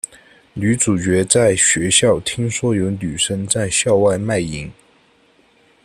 [0.53, 4.71] 女主角在学校听说有女生在校外卖淫。